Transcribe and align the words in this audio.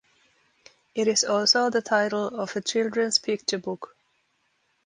It 0.95 1.07
is 1.07 1.23
also 1.23 1.69
the 1.69 1.83
title 1.83 2.25
of 2.29 2.55
a 2.55 2.61
children's 2.61 3.19
picture 3.19 3.59
book. 3.59 3.95